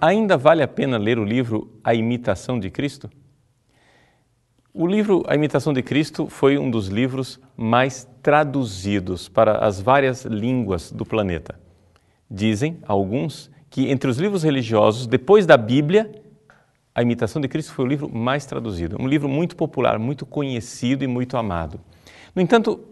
Ainda 0.00 0.36
vale 0.36 0.64
a 0.64 0.66
pena 0.66 0.98
ler 0.98 1.16
o 1.20 1.24
livro 1.24 1.78
A 1.84 1.94
Imitação 1.94 2.58
de 2.58 2.70
Cristo? 2.70 3.08
O 4.74 4.84
livro 4.84 5.22
A 5.28 5.36
Imitação 5.36 5.72
de 5.72 5.84
Cristo 5.84 6.26
foi 6.26 6.58
um 6.58 6.68
dos 6.68 6.88
livros 6.88 7.40
mais 7.56 8.04
traduzidos 8.20 9.28
para 9.28 9.58
as 9.58 9.80
várias 9.80 10.24
línguas 10.24 10.90
do 10.90 11.06
planeta. 11.06 11.67
Dizem 12.30 12.78
alguns 12.86 13.50
que 13.70 13.90
entre 13.90 14.10
os 14.10 14.18
livros 14.18 14.42
religiosos, 14.42 15.06
depois 15.06 15.46
da 15.46 15.56
Bíblia, 15.56 16.10
A 16.94 17.02
Imitação 17.02 17.40
de 17.40 17.48
Cristo 17.48 17.72
foi 17.72 17.84
o 17.84 17.88
livro 17.88 18.08
mais 18.12 18.44
traduzido. 18.44 18.96
Um 19.00 19.06
livro 19.06 19.28
muito 19.28 19.56
popular, 19.56 19.98
muito 19.98 20.26
conhecido 20.26 21.04
e 21.04 21.06
muito 21.06 21.36
amado. 21.36 21.80
No 22.34 22.42
entanto, 22.42 22.84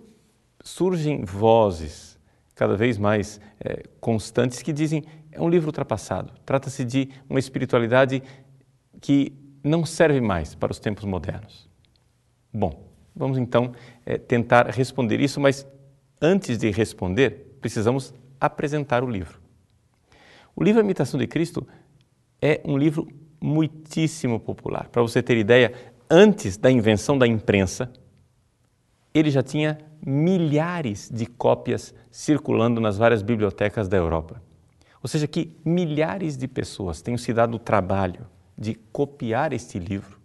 surgem 0.63 1.25
vozes 1.25 2.19
cada 2.55 2.77
vez 2.77 2.99
mais 2.99 3.41
é, 3.61 3.83
constantes 4.01 4.63
que 4.63 4.73
dizem 4.73 5.05
é 5.31 5.41
um 5.41 5.49
livro 5.49 5.69
ultrapassado. 5.69 6.33
Trata-se 6.45 6.85
de 6.85 7.11
uma 7.29 7.39
espiritualidade 7.39 8.23
que 9.01 9.33
não 9.63 9.85
serve 9.85 10.21
mais 10.21 10.55
para 10.55 10.73
os 10.73 10.79
tempos 10.79 11.05
modernos. 11.05 11.69
Bom, 12.53 12.89
vamos 13.15 13.37
então 13.37 13.73
é, 14.07 14.17
tentar 14.17 14.69
responder 14.71 15.21
isso, 15.21 15.39
mas 15.39 15.67
antes 16.21 16.57
de 16.57 16.71
responder, 16.71 17.59
precisamos 17.61 18.15
apresentar 18.41 19.03
o 19.03 19.11
livro. 19.11 19.41
O 20.55 20.65
livro 20.65 20.81
Imitação 20.81 21.19
de 21.19 21.27
Cristo 21.27 21.67
é 22.41 22.61
um 22.65 22.77
livro 22.79 23.07
muitíssimo 23.41 24.41
popular. 24.41 24.89
Para 24.89 25.03
você 25.03 25.23
ter 25.23 25.37
ideia, 25.37 25.73
antes 26.11 26.57
da 26.57 26.71
invenção 26.71 27.19
da 27.19 27.27
imprensa, 27.27 27.93
ele 29.13 29.31
já 29.31 29.43
tinha 29.43 29.79
milhares 30.05 31.11
de 31.13 31.27
cópias 31.27 31.95
circulando 32.11 32.81
nas 32.81 32.97
várias 32.97 33.23
bibliotecas 33.23 33.89
da 33.89 33.97
Europa. 33.97 34.43
Ou 35.03 35.09
seja, 35.09 35.27
que 35.27 35.57
milhares 35.65 36.37
de 36.37 36.49
pessoas 36.49 37.01
tenham 37.01 37.19
se 37.19 37.33
dado 37.33 37.55
o 37.55 37.59
trabalho 37.59 38.27
de 38.57 38.75
copiar 38.93 39.53
este 39.53 39.79
livro, 39.79 40.19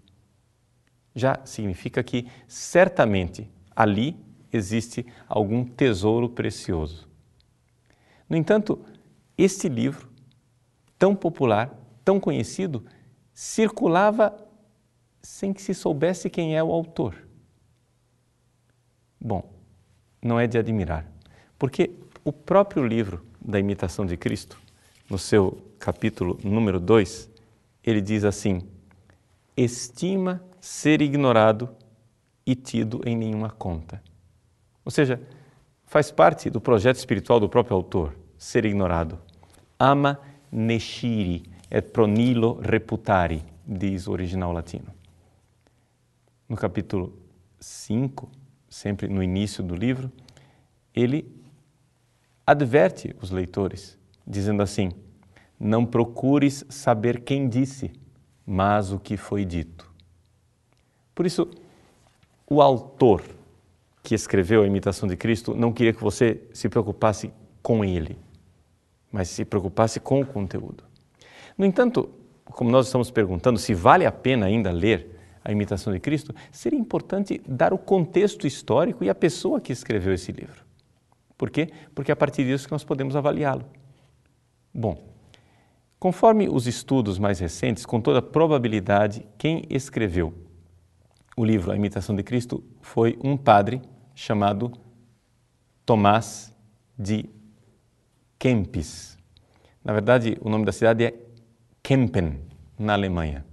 já 1.13 1.39
significa 1.45 2.01
que 2.01 2.27
certamente 2.47 3.49
ali 3.75 4.17
existe 4.51 5.05
algum 5.27 5.65
tesouro 5.65 6.29
precioso. 6.29 7.10
No 8.31 8.37
entanto, 8.37 8.79
este 9.37 9.67
livro, 9.67 10.07
tão 10.97 11.13
popular, 11.13 11.77
tão 12.01 12.17
conhecido, 12.17 12.85
circulava 13.33 14.33
sem 15.21 15.51
que 15.51 15.61
se 15.61 15.73
soubesse 15.73 16.29
quem 16.29 16.55
é 16.55 16.63
o 16.63 16.71
autor. 16.71 17.13
Bom, 19.19 19.51
não 20.21 20.39
é 20.39 20.47
de 20.47 20.57
admirar, 20.57 21.05
porque 21.59 21.91
o 22.23 22.31
próprio 22.31 22.87
livro 22.87 23.21
da 23.41 23.59
imitação 23.59 24.05
de 24.05 24.15
Cristo 24.15 24.57
no 25.09 25.17
seu 25.17 25.61
capítulo 25.77 26.39
número 26.41 26.79
2, 26.79 27.29
ele 27.83 27.99
diz 27.99 28.23
assim: 28.23 28.61
estima 29.57 30.41
ser 30.61 31.01
ignorado 31.01 31.69
e 32.45 32.55
tido 32.55 33.01
em 33.05 33.17
nenhuma 33.17 33.49
conta. 33.49 34.01
Ou 34.85 34.91
seja, 34.91 35.21
faz 35.85 36.09
parte 36.09 36.49
do 36.49 36.61
projeto 36.61 36.95
espiritual 36.95 37.37
do 37.37 37.49
próprio 37.49 37.75
autor 37.75 38.20
ser 38.41 38.65
ignorado. 38.65 39.19
Ama 39.77 40.19
nesciri 40.51 41.43
et 41.69 41.91
pronilo 41.93 42.59
reputari, 42.59 43.43
diz 43.63 44.07
o 44.07 44.11
original 44.11 44.51
latino. 44.51 44.91
No 46.49 46.55
capítulo 46.55 47.13
5, 47.59 48.27
sempre 48.67 49.07
no 49.07 49.21
início 49.21 49.63
do 49.63 49.75
livro, 49.75 50.11
ele 50.93 51.31
adverte 52.45 53.15
os 53.21 53.29
leitores 53.29 53.95
dizendo 54.25 54.63
assim: 54.63 54.89
Não 55.59 55.85
procures 55.85 56.65
saber 56.67 57.21
quem 57.21 57.47
disse, 57.47 57.91
mas 58.43 58.91
o 58.91 58.97
que 58.97 59.17
foi 59.17 59.45
dito. 59.45 59.87
Por 61.13 61.27
isso, 61.27 61.47
o 62.49 62.59
autor 62.59 63.23
que 64.01 64.15
escreveu 64.15 64.63
a 64.63 64.67
imitação 64.67 65.07
de 65.07 65.15
Cristo 65.15 65.53
não 65.53 65.71
queria 65.71 65.93
que 65.93 66.01
você 66.01 66.41
se 66.51 66.67
preocupasse 66.67 67.31
com 67.61 67.85
ele, 67.85 68.17
mas 69.11 69.29
se 69.29 69.43
preocupasse 69.43 69.99
com 69.99 70.21
o 70.21 70.25
conteúdo. 70.25 70.83
No 71.57 71.65
entanto, 71.65 72.09
como 72.45 72.69
nós 72.69 72.87
estamos 72.87 73.11
perguntando 73.11 73.59
se 73.59 73.73
vale 73.73 74.05
a 74.05 74.11
pena 74.11 74.45
ainda 74.45 74.71
ler 74.71 75.19
a 75.43 75.51
imitação 75.51 75.91
de 75.91 75.99
Cristo, 75.99 76.33
seria 76.51 76.79
importante 76.79 77.41
dar 77.47 77.73
o 77.73 77.77
contexto 77.77 78.45
histórico 78.45 79.03
e 79.03 79.09
a 79.09 79.15
pessoa 79.15 79.59
que 79.59 79.73
escreveu 79.73 80.13
esse 80.13 80.31
livro. 80.31 80.63
Por 81.37 81.49
quê? 81.49 81.69
Porque 81.95 82.11
é 82.11 82.13
a 82.13 82.15
partir 82.15 82.45
disso 82.45 82.67
que 82.67 82.71
nós 82.71 82.83
podemos 82.83 83.15
avaliá-lo. 83.15 83.65
Bom, 84.73 85.03
conforme 85.99 86.47
os 86.47 86.67
estudos 86.67 87.17
mais 87.17 87.39
recentes, 87.39 87.85
com 87.85 87.99
toda 87.99 88.21
probabilidade, 88.21 89.25
quem 89.37 89.63
escreveu 89.69 90.33
o 91.35 91.43
livro 91.43 91.71
A 91.71 91.75
Imitação 91.75 92.15
de 92.15 92.21
Cristo 92.21 92.63
foi 92.81 93.17
um 93.23 93.35
padre 93.35 93.81
chamado 94.13 94.71
Tomás 95.85 96.55
de 96.97 97.27
Kempis. 98.41 99.19
Na 99.85 99.93
verdade, 99.93 100.35
o 100.41 100.49
nome 100.49 100.65
da 100.65 100.71
cidade 100.71 101.03
é 101.05 101.13
Kempen, 101.83 102.41
na 102.79 102.93
Alemanha, 102.93 103.45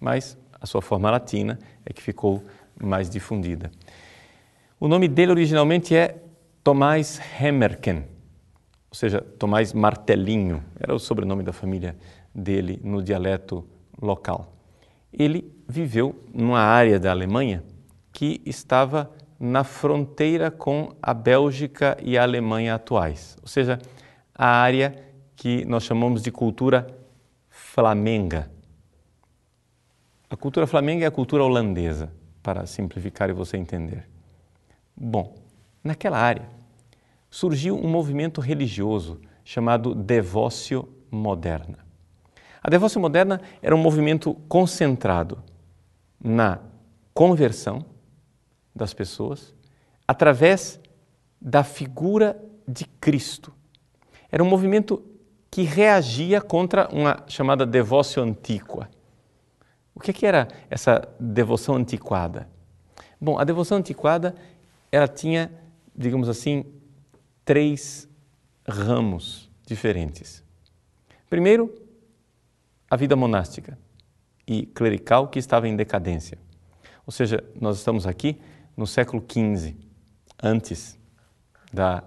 mas 0.00 0.36
a 0.60 0.66
sua 0.66 0.82
forma 0.82 1.08
latina 1.08 1.60
é 1.86 1.92
que 1.92 2.02
ficou 2.02 2.42
mais 2.82 3.08
difundida. 3.08 3.70
O 4.80 4.88
nome 4.88 5.06
dele 5.06 5.30
originalmente 5.30 5.94
é 5.94 6.20
Tomás 6.64 7.20
Hemmerken 7.40 8.04
ou 8.92 8.94
seja, 8.94 9.22
Tomás 9.22 9.72
Martelinho, 9.72 10.62
era 10.78 10.94
o 10.94 10.98
sobrenome 10.98 11.42
da 11.42 11.52
família 11.52 11.96
dele 12.34 12.78
no 12.84 13.02
dialeto 13.02 13.66
local. 14.00 14.52
Ele 15.10 15.50
viveu 15.66 16.22
numa 16.32 16.60
área 16.60 17.00
da 17.00 17.10
Alemanha 17.10 17.64
que 18.12 18.42
estava 18.44 19.10
na 19.40 19.64
fronteira 19.64 20.50
com 20.50 20.94
a 21.00 21.14
Bélgica 21.14 21.96
e 22.02 22.18
a 22.18 22.22
Alemanha 22.22 22.74
atuais, 22.74 23.38
ou 23.40 23.48
seja, 23.48 23.78
a 24.44 24.48
área 24.48 24.96
que 25.36 25.64
nós 25.66 25.84
chamamos 25.84 26.20
de 26.20 26.32
cultura 26.32 26.92
flamenga. 27.48 28.50
A 30.28 30.34
cultura 30.34 30.66
flamenga 30.66 31.04
é 31.04 31.06
a 31.06 31.12
cultura 31.12 31.44
holandesa, 31.44 32.12
para 32.42 32.66
simplificar 32.66 33.30
e 33.30 33.32
você 33.32 33.56
entender. 33.56 34.08
Bom, 34.96 35.36
naquela 35.84 36.18
área, 36.18 36.48
surgiu 37.30 37.76
um 37.76 37.88
movimento 37.88 38.40
religioso 38.40 39.20
chamado 39.44 39.94
Devócio 39.94 40.88
Moderna. 41.08 41.78
A 42.60 42.68
Devócio 42.68 43.00
Moderna 43.00 43.40
era 43.62 43.76
um 43.76 43.80
movimento 43.80 44.34
concentrado 44.48 45.40
na 46.20 46.58
conversão 47.14 47.84
das 48.74 48.92
pessoas 48.92 49.54
através 50.08 50.80
da 51.40 51.62
figura 51.62 52.36
de 52.66 52.86
Cristo. 52.86 53.61
Era 54.32 54.42
um 54.42 54.48
movimento 54.48 55.04
que 55.50 55.62
reagia 55.62 56.40
contra 56.40 56.88
uma 56.88 57.22
chamada 57.28 57.66
devócio 57.66 58.22
antiqua. 58.22 58.88
O 59.94 60.00
que, 60.00 60.10
que 60.10 60.24
era 60.24 60.48
essa 60.70 61.06
devoção 61.20 61.76
antiquada? 61.76 62.48
Bom, 63.20 63.38
a 63.38 63.44
devoção 63.44 63.76
antiquada 63.76 64.34
ela 64.90 65.06
tinha, 65.06 65.52
digamos 65.94 66.30
assim, 66.30 66.64
três 67.44 68.08
ramos 68.66 69.50
diferentes. 69.66 70.42
Primeiro, 71.28 71.74
a 72.90 72.96
vida 72.96 73.14
monástica 73.14 73.78
e 74.46 74.64
clerical 74.64 75.28
que 75.28 75.38
estava 75.38 75.68
em 75.68 75.76
decadência. 75.76 76.38
Ou 77.06 77.12
seja, 77.12 77.44
nós 77.60 77.76
estamos 77.76 78.06
aqui 78.06 78.40
no 78.74 78.86
século 78.86 79.22
XV, 79.22 79.76
antes 80.42 80.98
da 81.72 82.02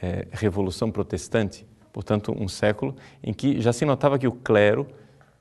é, 0.00 0.26
Revolução 0.30 0.90
Protestante, 0.90 1.66
portanto, 1.92 2.34
um 2.38 2.48
século 2.48 2.94
em 3.22 3.32
que 3.32 3.60
já 3.60 3.72
se 3.72 3.84
notava 3.84 4.18
que 4.18 4.26
o 4.26 4.32
clero 4.32 4.86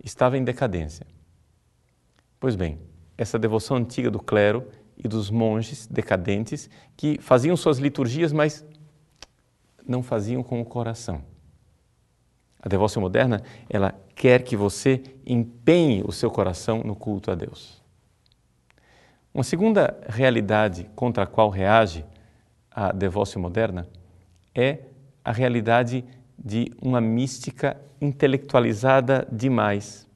estava 0.04 0.38
em 0.38 0.44
decadência. 0.44 1.06
Pois 2.39 2.56
bem, 2.56 2.80
essa 3.18 3.39
devoção 3.39 3.77
antiga 3.77 4.12
do 4.12 4.19
clero 4.19 4.68
e 4.98 5.07
dos 5.07 5.30
monges 5.30 5.88
decadentes 5.88 6.69
que 6.95 7.19
faziam 7.21 7.56
suas 7.56 7.77
liturgias, 7.77 8.31
mas 8.31 8.65
não 9.88 10.04
faziam 10.04 10.44
com 10.44 10.62
o 10.62 10.65
coração. 10.65 11.24
A 12.60 12.68
devoção 12.68 13.01
moderna, 13.01 13.42
ela 13.69 13.94
quer 14.15 14.44
que 14.44 14.56
você 14.56 15.01
empenhe 15.25 16.03
o 16.06 16.12
seu 16.12 16.30
coração 16.30 16.81
no 16.83 16.95
culto 16.95 17.31
a 17.31 17.36
Deus. 17.36 17.81
Uma 19.33 19.44
segunda 19.44 19.95
realidade 20.07 20.89
contra 20.95 21.24
a 21.24 21.27
qual 21.27 21.50
reage 21.50 22.03
a 22.71 22.92
devoção 22.92 23.42
moderna 23.42 23.88
é 24.57 24.80
a 25.24 25.31
realidade 25.31 26.04
de 26.38 26.71
uma 26.81 27.00
mística 27.00 27.80
intelectualizada 28.01 29.27
demais. 29.31 30.07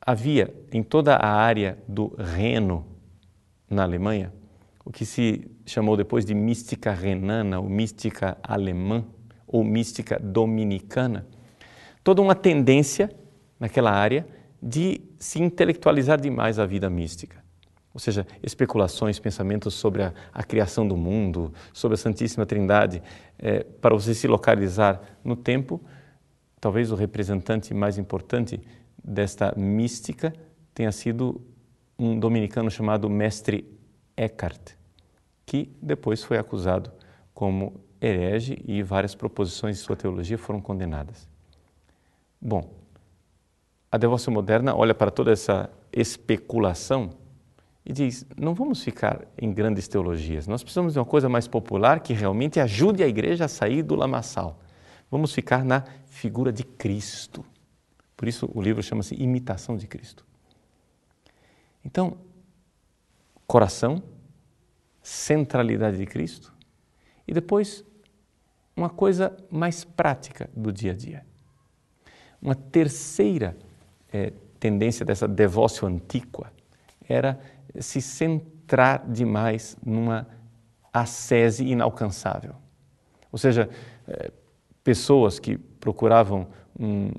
Havia 0.00 0.52
em 0.72 0.82
toda 0.82 1.14
a 1.14 1.28
área 1.28 1.78
do 1.86 2.08
Reno, 2.18 2.86
na 3.68 3.84
Alemanha, 3.84 4.32
o 4.84 4.90
que 4.90 5.06
se 5.06 5.48
chamou 5.64 5.96
depois 5.96 6.24
de 6.24 6.34
mística 6.34 6.92
renana 6.92 7.60
ou 7.60 7.68
mística 7.68 8.36
alemã 8.42 9.04
ou 9.46 9.62
mística 9.62 10.18
dominicana, 10.18 11.26
toda 12.02 12.20
uma 12.20 12.34
tendência 12.34 13.10
naquela 13.58 13.92
área 13.92 14.26
de 14.60 15.00
se 15.18 15.40
intelectualizar 15.40 16.20
demais 16.20 16.58
a 16.58 16.66
vida 16.66 16.90
mística. 16.90 17.44
Ou 17.92 17.98
seja, 17.98 18.26
especulações, 18.42 19.18
pensamentos 19.18 19.74
sobre 19.74 20.02
a, 20.02 20.14
a 20.32 20.44
criação 20.44 20.86
do 20.86 20.96
mundo, 20.96 21.52
sobre 21.72 21.94
a 21.94 21.98
Santíssima 21.98 22.46
Trindade, 22.46 23.02
é, 23.38 23.64
para 23.64 23.94
você 23.94 24.14
se 24.14 24.28
localizar 24.28 25.00
no 25.24 25.34
tempo, 25.34 25.80
talvez 26.60 26.92
o 26.92 26.94
representante 26.94 27.74
mais 27.74 27.98
importante 27.98 28.60
desta 29.02 29.52
mística 29.56 30.32
tenha 30.72 30.92
sido 30.92 31.40
um 31.98 32.18
dominicano 32.18 32.70
chamado 32.70 33.10
Mestre 33.10 33.78
Eckhart, 34.16 34.74
que 35.44 35.76
depois 35.82 36.22
foi 36.22 36.38
acusado 36.38 36.92
como 37.34 37.80
herege 38.00 38.62
e 38.66 38.82
várias 38.82 39.14
proposições 39.14 39.76
de 39.76 39.82
sua 39.82 39.96
teologia 39.96 40.38
foram 40.38 40.60
condenadas. 40.60 41.28
Bom, 42.40 42.72
a 43.90 43.98
devoção 43.98 44.32
moderna 44.32 44.74
olha 44.74 44.94
para 44.94 45.10
toda 45.10 45.32
essa 45.32 45.68
especulação 45.92 47.10
e 47.84 47.92
diz: 47.92 48.26
não 48.36 48.54
vamos 48.54 48.82
ficar 48.82 49.26
em 49.38 49.52
grandes 49.52 49.88
teologias, 49.88 50.46
nós 50.46 50.62
precisamos 50.62 50.92
de 50.92 50.98
uma 50.98 51.04
coisa 51.04 51.28
mais 51.28 51.48
popular 51.48 52.00
que 52.00 52.12
realmente 52.12 52.60
ajude 52.60 53.02
a 53.02 53.08
igreja 53.08 53.44
a 53.44 53.48
sair 53.48 53.82
do 53.82 53.94
lamaçal. 53.94 54.60
Vamos 55.10 55.32
ficar 55.32 55.64
na 55.64 55.84
figura 56.06 56.52
de 56.52 56.62
Cristo. 56.62 57.44
Por 58.16 58.28
isso 58.28 58.48
o 58.54 58.60
livro 58.62 58.82
chama-se 58.82 59.14
Imitação 59.14 59.76
de 59.76 59.86
Cristo. 59.86 60.24
Então, 61.84 62.18
coração, 63.46 64.02
centralidade 65.02 65.96
de 65.96 66.06
Cristo 66.06 66.52
e 67.26 67.32
depois 67.32 67.84
uma 68.76 68.90
coisa 68.90 69.36
mais 69.50 69.84
prática 69.84 70.48
do 70.54 70.72
dia 70.72 70.92
a 70.92 70.94
dia. 70.94 71.26
Uma 72.40 72.54
terceira 72.54 73.56
é, 74.12 74.32
tendência 74.58 75.04
dessa 75.04 75.26
devócio 75.26 75.86
antiqua 75.86 76.52
era 77.08 77.40
se 77.78 78.00
centrar 78.00 79.04
demais 79.08 79.76
numa 79.84 80.26
ascese 80.92 81.64
inalcançável. 81.64 82.54
Ou 83.30 83.38
seja, 83.38 83.68
é, 84.08 84.32
pessoas 84.82 85.38
que 85.38 85.56
procuravam 85.56 86.48
um 86.78 87.10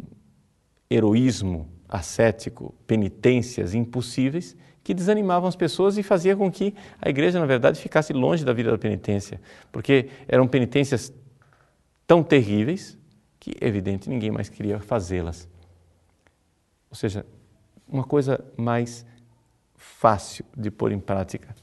heroísmo 0.89 1.69
ascético, 1.87 2.73
penitências 2.85 3.73
impossíveis, 3.73 4.55
que 4.83 4.93
desanimavam 4.93 5.47
as 5.47 5.55
pessoas 5.55 5.97
e 5.97 6.03
fazia 6.03 6.35
com 6.35 6.51
que 6.51 6.73
a 7.01 7.09
igreja, 7.09 7.39
na 7.39 7.45
verdade, 7.45 7.79
ficasse 7.79 8.11
longe 8.13 8.43
da 8.43 8.51
vida 8.51 8.71
da 8.71 8.77
penitência, 8.77 9.39
porque 9.71 10.09
eram 10.27 10.47
penitências 10.47 11.13
tão 12.07 12.23
terríveis 12.23 12.97
que, 13.39 13.55
evidente, 13.61 14.09
ninguém 14.09 14.31
mais 14.31 14.49
queria 14.49 14.79
fazê-las. 14.79 15.47
Ou 16.89 16.95
seja, 16.95 17.25
uma 17.87 18.03
coisa 18.03 18.43
mais 18.57 19.05
fácil 19.81 20.45
de 20.55 20.69
pôr 20.69 20.91
em 20.91 20.99
prática. 20.99 21.55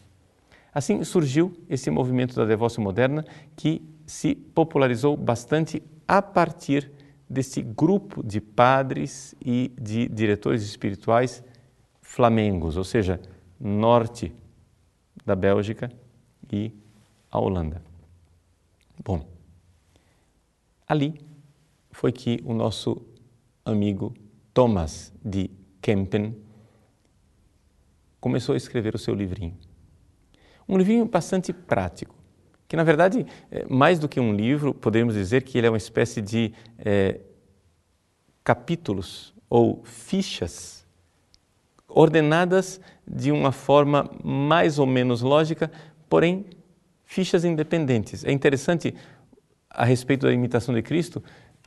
Assim 0.75 1.03
surgiu 1.05 1.57
esse 1.69 1.89
movimento 1.89 2.35
da 2.35 2.45
devoção 2.45 2.83
moderna 2.83 3.25
que 3.57 3.81
se 4.07 4.35
popularizou 4.35 5.17
bastante 5.17 5.83
a 6.07 6.21
partir 6.21 6.91
desse 7.31 7.63
grupo 7.63 8.23
de 8.23 8.41
padres 8.41 9.37
e 9.45 9.73
de 9.81 10.09
diretores 10.09 10.63
espirituais 10.63 11.45
flamengos, 12.03 12.77
ou 12.77 12.85
seja, 12.85 13.21
norte 13.61 14.35
da 15.25 15.37
Bélgica 15.37 15.91
e 16.51 16.73
a 17.31 17.39
Holanda. 17.39 17.83
Bom, 19.05 19.25
ali 20.89 21.21
foi 21.93 22.11
que 22.11 22.41
o 22.45 22.53
nosso 22.53 23.01
amigo 23.65 24.13
Thomas 24.53 25.13
de 25.25 25.51
Kempen 25.81 26.48
começou 28.21 28.55
a 28.55 28.57
escrever 28.57 28.95
o 28.95 28.99
seu 28.99 29.15
livrinho. 29.15 29.57
Um 30.69 30.77
livrinho 30.77 31.07
bastante 31.07 31.53
prático, 31.53 32.15
que 32.67 32.77
na 32.77 32.85
verdade, 32.85 33.27
é, 33.51 33.65
mais 33.69 33.99
do 33.99 34.09
que 34.09 34.21
um 34.21 34.33
livro, 34.33 34.75
podemos 34.75 35.15
dizer 35.15 35.43
que 35.43 35.57
ele 35.57 35.67
é 35.67 35.71
uma 35.71 35.79
espécie 35.79 36.21
de 36.21 36.53
é, 36.79 37.21
capítulos 38.45 39.35
ou 39.49 39.83
fichas 39.85 40.87
ordenadas 41.89 42.81
de 43.07 43.33
uma 43.33 43.51
forma 43.51 44.11
mais 44.23 44.79
ou 44.79 44.87
menos 44.87 45.23
lógica, 45.23 45.71
porém 46.09 46.45
fichas 47.05 47.45
independentes. 47.45 48.25
É 48.25 48.31
interessante 48.31 48.95
a 49.71 49.85
respeito 49.85 50.27
da 50.27 50.33
imitação 50.33 50.75
de 50.75 50.83
Cristo, 50.83 51.23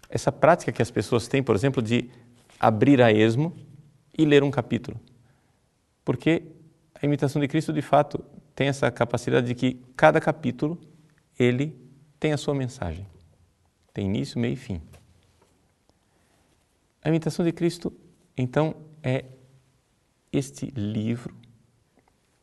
essa 0.09 0.31
prática 0.31 0.71
que 0.71 0.81
as 0.81 0.91
pessoas 0.91 1.27
têm, 1.27 1.41
por 1.41 1.55
exemplo, 1.55 1.81
de 1.81 2.09
abrir 2.59 3.01
a 3.01 3.11
esmo 3.11 3.55
e 4.15 4.25
ler 4.25 4.43
um 4.43 4.51
capítulo. 4.51 4.99
Porque 6.11 6.43
a 6.93 7.05
imitação 7.05 7.41
de 7.41 7.47
Cristo, 7.47 7.71
de 7.71 7.81
fato, 7.81 8.21
tem 8.53 8.67
essa 8.67 8.91
capacidade 8.91 9.47
de 9.47 9.55
que 9.55 9.81
cada 9.95 10.19
capítulo 10.19 10.77
ele 11.39 11.73
tem 12.19 12.33
a 12.33 12.37
sua 12.37 12.53
mensagem. 12.53 13.07
Tem 13.93 14.07
início, 14.07 14.37
meio 14.37 14.55
e 14.55 14.57
fim. 14.57 14.81
A 17.01 17.07
imitação 17.07 17.45
de 17.45 17.53
Cristo, 17.53 17.93
então, 18.35 18.75
é 19.01 19.23
este 20.33 20.65
livro 20.75 21.33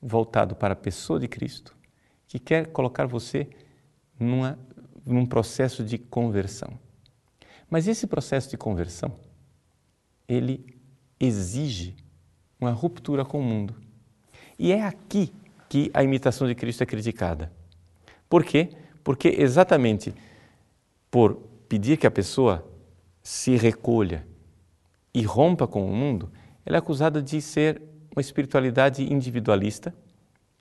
voltado 0.00 0.56
para 0.56 0.72
a 0.72 0.76
pessoa 0.76 1.20
de 1.20 1.28
Cristo 1.28 1.76
que 2.26 2.38
quer 2.38 2.68
colocar 2.68 3.04
você 3.04 3.50
numa, 4.18 4.58
num 5.04 5.26
processo 5.26 5.84
de 5.84 5.98
conversão. 5.98 6.72
Mas 7.68 7.86
esse 7.86 8.06
processo 8.06 8.48
de 8.48 8.56
conversão 8.56 9.14
ele 10.26 10.74
exige 11.20 12.07
uma 12.60 12.70
ruptura 12.70 13.24
com 13.24 13.40
o 13.40 13.42
mundo. 13.42 13.74
E 14.58 14.72
é 14.72 14.84
aqui 14.84 15.32
que 15.68 15.90
a 15.94 16.02
imitação 16.02 16.46
de 16.46 16.54
Cristo 16.54 16.82
é 16.82 16.86
criticada. 16.86 17.52
Por 18.28 18.44
quê? 18.44 18.70
Porque 19.04 19.28
exatamente 19.28 20.14
por 21.10 21.36
pedir 21.68 21.96
que 21.96 22.06
a 22.06 22.10
pessoa 22.10 22.66
se 23.22 23.56
recolha 23.56 24.26
e 25.14 25.22
rompa 25.22 25.66
com 25.66 25.86
o 25.86 25.94
mundo, 25.94 26.30
ela 26.64 26.76
é 26.76 26.78
acusada 26.78 27.22
de 27.22 27.40
ser 27.40 27.80
uma 28.14 28.20
espiritualidade 28.20 29.02
individualista 29.12 29.94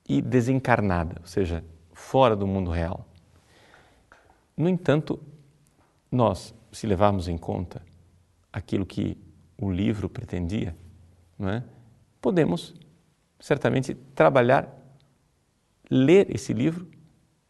e 0.07 0.21
desencarnada, 0.21 1.17
ou 1.21 1.27
seja, 1.27 1.63
fora 1.93 2.35
do 2.35 2.47
mundo 2.47 2.71
real. 2.71 3.07
No 4.55 4.69
entanto, 4.69 5.19
nós, 6.11 6.53
se 6.71 6.87
levarmos 6.87 7.27
em 7.27 7.37
conta 7.37 7.81
aquilo 8.51 8.85
que 8.85 9.17
o 9.57 9.71
livro 9.71 10.07
pretendia, 10.07 10.75
não 11.37 11.49
é? 11.49 11.63
Podemos 12.27 12.75
certamente 13.39 13.95
trabalhar, 14.13 14.67
ler 15.89 16.27
esse 16.35 16.51
livro 16.51 16.85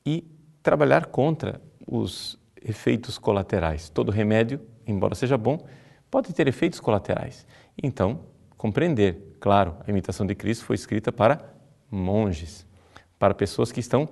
e 0.05 0.23
trabalhar 0.61 1.07
contra 1.07 1.59
os 1.87 2.37
efeitos 2.61 3.17
colaterais. 3.17 3.89
Todo 3.89 4.11
remédio, 4.11 4.61
embora 4.85 5.15
seja 5.15 5.35
bom, 5.35 5.65
pode 6.11 6.31
ter 6.31 6.47
efeitos 6.47 6.79
colaterais. 6.79 7.43
Então, 7.81 8.19
compreender, 8.55 9.35
claro, 9.39 9.77
a 9.79 9.89
imitação 9.89 10.27
de 10.27 10.35
Cristo 10.35 10.63
foi 10.63 10.75
escrita 10.75 11.11
para 11.11 11.55
monges, 11.89 12.63
para 13.17 13.33
pessoas 13.33 13.71
que 13.71 13.79
estão 13.79 14.07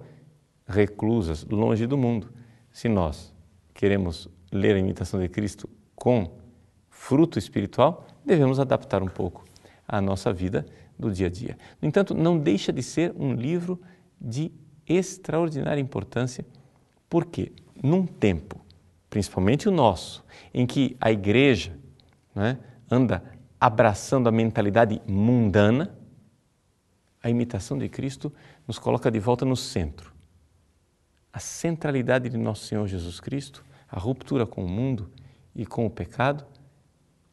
reclusas, 0.68 1.46
longe 1.46 1.86
do 1.86 1.96
mundo. 1.96 2.34
Se 2.72 2.90
nós 2.90 3.32
queremos 3.72 4.28
ler 4.52 4.76
a 4.76 4.80
imitação 4.80 5.20
de 5.20 5.30
Cristo 5.30 5.70
com 5.96 6.40
fruto 6.90 7.38
espiritual, 7.38 8.08
devemos 8.26 8.60
adaptar 8.60 9.04
um 9.04 9.08
pouco 9.08 9.46
à 9.88 10.02
nossa 10.02 10.32
vida 10.34 10.66
do 10.98 11.12
dia 11.12 11.28
a 11.28 11.30
dia. 11.30 11.58
No 11.82 11.88
entanto, 11.88 12.14
não 12.14 12.38
deixa 12.38 12.72
de 12.72 12.82
ser 12.82 13.14
um 13.18 13.34
livro 13.34 13.82
de 14.20 14.52
extraordinária 14.88 15.82
importância, 15.82 16.46
porque 17.10 17.52
num 17.82 18.06
tempo, 18.06 18.60
principalmente 19.10 19.68
o 19.68 19.72
nosso, 19.72 20.24
em 20.54 20.66
que 20.66 20.96
a 21.00 21.12
igreja 21.12 21.78
né, 22.34 22.58
anda 22.90 23.24
abraçando 23.60 24.30
a 24.30 24.32
mentalidade 24.32 25.02
mundana, 25.08 25.98
a 27.22 27.30
imitação 27.30 27.78
de 27.78 27.90
Cristo 27.90 28.32
nos 28.68 28.78
coloca 28.78 29.10
de 29.10 29.20
volta 29.20 29.44
no 29.46 29.56
centro. 29.56 30.14
A 31.34 31.40
centralidade 31.40 32.30
de 32.30 32.38
nosso 32.38 32.66
Senhor 32.66 32.88
Jesus 32.88 33.20
Cristo, 33.20 33.66
a 33.90 34.00
ruptura 34.00 34.46
com 34.46 34.64
o 34.64 34.70
mundo 34.70 35.12
e 35.56 35.66
com 35.66 35.86
o 35.86 35.90
pecado, 35.90 36.46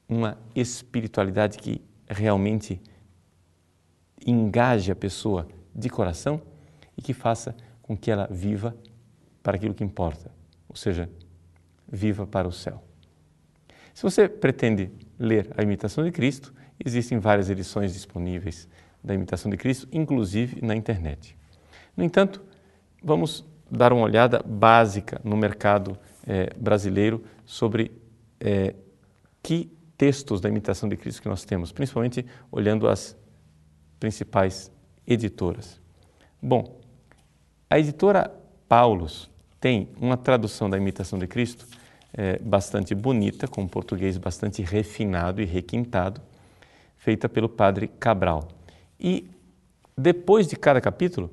uma 0.08 0.38
espiritualidade 0.54 1.58
que 1.58 1.82
realmente 2.12 2.80
engaje 4.26 4.92
a 4.92 4.96
pessoa 4.96 5.48
de 5.74 5.88
coração 5.88 6.40
e 6.96 7.02
que 7.02 7.12
faça 7.12 7.56
com 7.80 7.96
que 7.96 8.10
ela 8.10 8.28
viva 8.30 8.76
para 9.42 9.56
aquilo 9.56 9.74
que 9.74 9.82
importa, 9.82 10.30
ou 10.68 10.76
seja, 10.76 11.10
viva 11.90 12.26
para 12.26 12.46
o 12.46 12.52
céu. 12.52 12.82
Se 13.92 14.02
você 14.02 14.28
pretende 14.28 14.90
ler 15.18 15.50
a 15.56 15.62
Imitação 15.62 16.04
de 16.04 16.10
Cristo, 16.10 16.54
existem 16.82 17.18
várias 17.18 17.50
edições 17.50 17.92
disponíveis 17.92 18.68
da 19.02 19.14
Imitação 19.14 19.50
de 19.50 19.56
Cristo, 19.56 19.88
inclusive 19.92 20.64
na 20.64 20.74
internet. 20.74 21.36
No 21.96 22.04
entanto, 22.04 22.42
vamos 23.02 23.44
dar 23.70 23.92
uma 23.92 24.02
olhada 24.02 24.42
básica 24.44 25.20
no 25.24 25.36
mercado 25.36 25.98
eh, 26.26 26.50
brasileiro 26.56 27.24
sobre 27.44 27.90
eh, 28.40 28.74
que 29.42 29.70
textos 30.02 30.40
da 30.40 30.48
Imitação 30.48 30.88
de 30.88 30.96
Cristo 30.96 31.22
que 31.22 31.28
nós 31.28 31.44
temos, 31.44 31.70
principalmente 31.70 32.26
olhando 32.50 32.88
as 32.88 33.16
principais 34.00 34.68
editoras. 35.06 35.80
Bom, 36.42 36.80
a 37.70 37.78
editora 37.78 38.28
Paulus 38.68 39.30
tem 39.60 39.90
uma 40.00 40.16
tradução 40.16 40.68
da 40.68 40.76
Imitação 40.76 41.20
de 41.20 41.28
Cristo 41.28 41.68
é, 42.12 42.36
bastante 42.40 42.96
bonita, 42.96 43.46
com 43.46 43.62
um 43.62 43.68
português 43.68 44.18
bastante 44.18 44.60
refinado 44.60 45.40
e 45.40 45.44
requintado, 45.44 46.20
feita 46.96 47.28
pelo 47.28 47.48
padre 47.48 47.86
Cabral. 47.86 48.48
E 48.98 49.30
depois 49.96 50.48
de 50.48 50.56
cada 50.56 50.80
capítulo, 50.80 51.30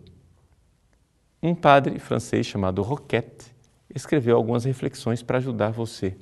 um 1.42 1.56
padre 1.56 1.98
francês 1.98 2.46
chamado 2.46 2.84
Roquette 2.84 3.48
escreveu 3.96 4.36
algumas 4.36 4.64
reflexões 4.64 5.24
para 5.24 5.40
ajudar 5.40 5.72
você 5.72 6.16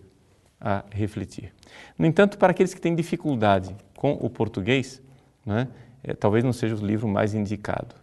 a 0.59 0.83
refletir. 0.91 1.53
No 1.97 2.05
entanto, 2.05 2.37
para 2.37 2.51
aqueles 2.51 2.73
que 2.73 2.81
têm 2.81 2.95
dificuldade 2.95 3.75
com 3.95 4.13
o 4.13 4.29
português, 4.29 5.01
né, 5.45 5.67
é, 6.03 6.13
talvez 6.13 6.43
não 6.43 6.53
seja 6.53 6.75
o 6.75 6.85
livro 6.85 7.07
mais 7.07 7.33
indicado, 7.33 7.95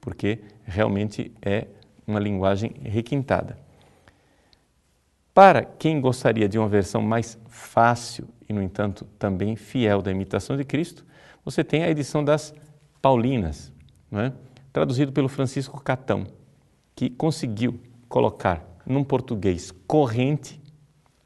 porque 0.00 0.40
realmente 0.64 1.32
é 1.40 1.66
uma 2.06 2.18
linguagem 2.18 2.72
requintada. 2.82 3.56
Para 5.34 5.64
quem 5.64 6.00
gostaria 6.00 6.48
de 6.48 6.58
uma 6.58 6.68
versão 6.68 7.00
mais 7.00 7.38
fácil 7.48 8.28
e, 8.48 8.52
no 8.52 8.62
entanto, 8.62 9.06
também 9.18 9.56
fiel 9.56 10.02
da 10.02 10.10
imitação 10.10 10.56
de 10.56 10.64
Cristo, 10.64 11.06
você 11.44 11.64
tem 11.64 11.84
a 11.84 11.90
edição 11.90 12.22
das 12.22 12.54
Paulinas, 13.00 13.72
é? 14.12 14.32
traduzido 14.72 15.10
pelo 15.10 15.28
Francisco 15.28 15.80
Catão, 15.82 16.26
que 16.94 17.08
conseguiu 17.08 17.80
colocar 18.08 18.62
num 18.86 19.02
português 19.02 19.72
corrente 19.86 20.60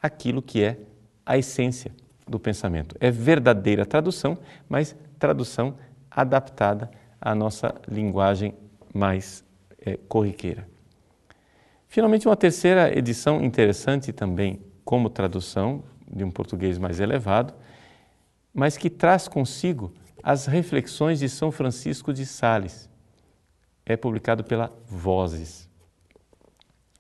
aquilo 0.01 0.43
que 0.43 0.63
é 0.63 0.79
a 1.25 1.37
essência 1.37 1.93
do 2.27 2.39
pensamento. 2.39 2.97
É 3.01 3.11
verdadeira 3.11 3.87
tradução, 3.87 4.39
mas 4.69 4.97
tradução 5.19 5.77
adaptada 6.11 6.91
à 7.21 7.35
nossa 7.35 7.75
linguagem 7.89 8.55
mais 8.93 9.45
é, 9.81 9.97
corriqueira. 10.09 10.69
Finalmente, 11.89 12.27
uma 12.27 12.37
terceira 12.37 12.97
edição 12.97 13.43
interessante 13.43 14.13
também, 14.13 14.61
como 14.85 15.09
tradução 15.09 15.83
de 16.11 16.25
um 16.25 16.31
português 16.31 16.79
mais 16.79 17.01
elevado, 17.01 17.55
mas 18.53 18.77
que 18.77 18.91
traz 18.91 19.29
consigo 19.29 19.93
as 20.23 20.47
reflexões 20.47 21.21
de 21.21 21.29
São 21.29 21.53
Francisco 21.53 22.13
de 22.13 22.27
Sales. 22.27 22.91
É 23.85 23.97
publicado 23.97 24.43
pela 24.43 24.73
Vozes. 24.87 25.69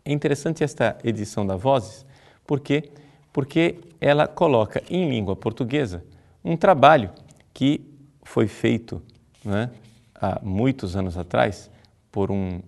É 0.04 0.12
interessante 0.12 0.62
esta 0.62 0.96
edição 1.02 1.44
da 1.44 1.56
Vozes, 1.56 2.05
porque 2.46 2.90
porque 3.32 3.80
ela 4.00 4.26
coloca 4.26 4.82
em 4.88 5.10
língua 5.10 5.36
portuguesa 5.36 6.02
um 6.42 6.56
trabalho 6.56 7.10
que 7.52 7.82
foi 8.22 8.48
feito 8.48 9.02
né, 9.44 9.70
há 10.14 10.40
muitos 10.42 10.96
anos 10.96 11.18
atrás 11.18 11.70
por 12.10 12.30
um 12.30 12.62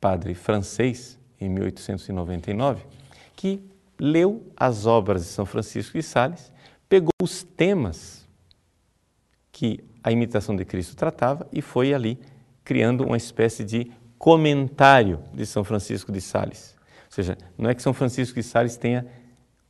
padre 0.00 0.34
francês, 0.34 1.18
em 1.40 1.48
1899, 1.48 2.84
que 3.34 3.60
leu 3.98 4.46
as 4.56 4.86
obras 4.86 5.22
de 5.22 5.28
São 5.28 5.44
Francisco 5.44 5.98
de 5.98 6.02
Sales, 6.04 6.52
pegou 6.88 7.10
os 7.20 7.42
temas 7.42 8.24
que 9.50 9.82
a 10.02 10.12
imitação 10.12 10.54
de 10.54 10.64
Cristo 10.64 10.94
tratava 10.94 11.46
e 11.52 11.60
foi 11.60 11.92
ali 11.92 12.20
criando 12.62 13.04
uma 13.04 13.16
espécie 13.16 13.64
de 13.64 13.90
comentário 14.16 15.18
de 15.32 15.44
São 15.44 15.64
Francisco 15.64 16.12
de 16.12 16.20
Sales. 16.20 16.73
Seja, 17.14 17.38
não 17.56 17.70
é 17.70 17.76
que 17.76 17.80
São 17.80 17.94
Francisco 17.94 18.34
de 18.34 18.42
Sales 18.42 18.76
tenha 18.76 19.06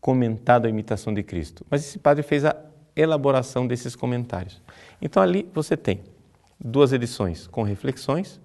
comentado 0.01 0.65
a 0.65 0.71
imitação 0.71 1.13
de 1.13 1.23
Cristo, 1.23 1.63
mas 1.69 1.85
esse 1.85 1.99
padre 1.99 2.23
fez 2.23 2.43
a 2.43 2.57
elaboração 2.97 3.67
desses 3.67 3.95
comentários. 3.95 4.63
Então 4.99 5.23
ali 5.23 5.47
você 5.53 5.77
tem 5.77 6.01
duas 6.59 6.91
edições 6.95 7.47
com 7.47 7.63
reflexões, 7.63 8.41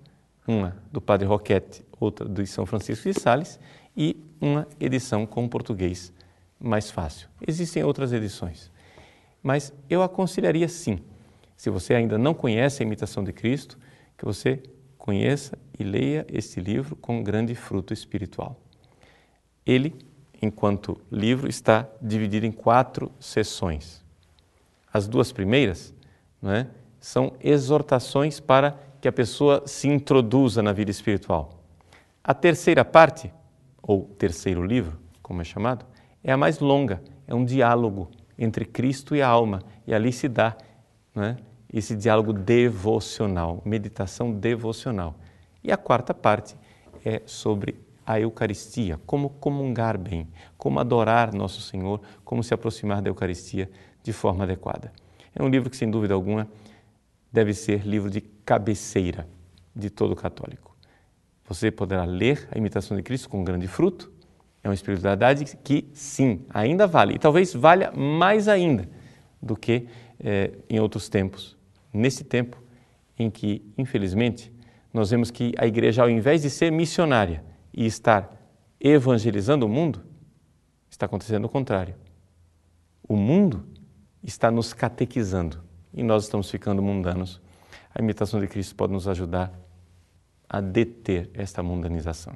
uma 0.45 0.75
do 0.91 0.99
Padre 0.99 1.25
Roquette, 1.25 1.85
outra 1.97 2.27
de 2.27 2.45
São 2.45 2.65
Francisco 2.65 3.09
de 3.09 3.17
Sales 3.17 3.57
e 3.95 4.21
uma 4.41 4.67
edição 4.77 5.25
com 5.25 5.47
português 5.47 6.11
mais 6.59 6.91
fácil. 6.91 7.29
Existem 7.47 7.81
outras 7.85 8.11
edições, 8.11 8.69
mas 9.41 9.71
eu 9.89 10.03
aconselharia 10.03 10.67
sim, 10.67 10.99
se 11.55 11.69
você 11.69 11.93
ainda 11.93 12.17
não 12.17 12.33
conhece 12.33 12.83
a 12.83 12.85
Imitação 12.85 13.23
de 13.23 13.31
Cristo, 13.31 13.79
que 14.17 14.25
você 14.25 14.61
conheça 14.97 15.57
e 15.79 15.85
leia 15.85 16.27
este 16.27 16.59
livro 16.59 16.97
com 16.97 17.23
grande 17.23 17.55
fruto 17.55 17.93
espiritual. 17.93 18.59
Ele, 19.65 19.95
enquanto 20.41 20.99
livro, 21.11 21.47
está 21.47 21.87
dividido 22.01 22.45
em 22.45 22.51
quatro 22.51 23.11
sessões. 23.19 24.03
As 24.91 25.07
duas 25.07 25.31
primeiras 25.31 25.93
não 26.41 26.51
é, 26.51 26.67
são 26.99 27.33
exortações 27.41 28.39
para 28.39 28.77
que 28.99 29.07
a 29.07 29.11
pessoa 29.11 29.63
se 29.65 29.87
introduza 29.87 30.61
na 30.61 30.73
vida 30.73 30.91
espiritual. 30.91 31.63
A 32.23 32.33
terceira 32.33 32.83
parte, 32.83 33.31
ou 33.81 34.03
terceiro 34.17 34.65
livro, 34.65 34.99
como 35.21 35.41
é 35.41 35.45
chamado, 35.45 35.85
é 36.23 36.31
a 36.31 36.37
mais 36.37 36.59
longa, 36.59 37.01
é 37.27 37.33
um 37.33 37.45
diálogo 37.45 38.09
entre 38.37 38.65
Cristo 38.65 39.15
e 39.15 39.21
a 39.21 39.27
alma, 39.27 39.61
e 39.85 39.93
ali 39.93 40.11
se 40.11 40.27
dá 40.27 40.55
né, 41.13 41.37
esse 41.71 41.95
diálogo 41.95 42.33
devocional, 42.33 43.61
meditação 43.65 44.31
devocional. 44.31 45.15
E 45.63 45.71
a 45.71 45.77
quarta 45.77 46.13
parte 46.13 46.55
é 47.05 47.21
sobre 47.25 47.79
a 48.09 48.19
Eucaristia, 48.19 48.99
como 49.05 49.29
comungar 49.29 49.95
bem, 49.95 50.27
como 50.57 50.79
adorar 50.79 51.31
Nosso 51.31 51.61
Senhor, 51.61 52.01
como 52.25 52.43
se 52.43 52.55
aproximar 52.55 53.03
da 53.03 53.09
Eucaristia 53.11 53.69
de 54.01 54.11
forma 54.11 54.45
adequada. 54.45 54.91
É 55.35 55.43
um 55.43 55.47
livro 55.47 55.69
que, 55.69 55.77
sem 55.77 55.91
dúvida 55.91 56.15
alguma, 56.15 56.49
deve 57.31 57.53
ser 57.53 57.85
livro 57.85 58.09
de 58.09 58.19
cabeceira 58.19 59.27
de 59.75 59.91
todo 59.91 60.15
católico. 60.15 60.75
Você 61.47 61.69
poderá 61.69 62.03
ler 62.03 62.49
a 62.51 62.57
imitação 62.57 62.97
de 62.97 63.03
Cristo 63.03 63.29
com 63.29 63.43
grande 63.43 63.67
fruto. 63.67 64.11
É 64.63 64.67
uma 64.67 64.73
espiritualidade 64.73 65.45
que, 65.63 65.87
sim, 65.93 66.47
ainda 66.49 66.87
vale, 66.87 67.13
e 67.13 67.19
talvez 67.19 67.53
valha 67.53 67.91
mais 67.91 68.47
ainda 68.47 68.89
do 69.39 69.55
que 69.55 69.87
eh, 70.19 70.53
em 70.67 70.79
outros 70.79 71.09
tempos. 71.09 71.55
Nesse 71.93 72.23
tempo 72.23 72.57
em 73.19 73.29
que, 73.29 73.61
infelizmente, 73.77 74.51
nós 74.91 75.11
vemos 75.11 75.29
que 75.29 75.53
a 75.59 75.67
igreja, 75.67 76.01
ao 76.01 76.09
invés 76.09 76.41
de 76.41 76.49
ser 76.49 76.71
missionária 76.71 77.47
e 77.79 77.85
estar 77.85 78.29
evangelizando 78.77 79.65
o 79.65 79.69
mundo, 79.69 80.03
está 80.89 81.05
acontecendo 81.05 81.45
o 81.45 81.49
contrário. 81.49 81.95
O 83.01 83.15
mundo 83.15 83.65
está 84.21 84.51
nos 84.51 84.73
catequizando 84.73 85.63
e 85.93 86.03
nós 86.03 86.25
estamos 86.25 86.51
ficando 86.51 86.81
mundanos. 86.83 87.41
A 87.95 88.01
imitação 88.01 88.41
de 88.41 88.49
Cristo 88.49 88.75
pode 88.75 88.91
nos 88.91 89.07
ajudar 89.07 89.57
a 90.49 90.59
deter 90.59 91.31
esta 91.33 91.63
mundanização. 91.63 92.35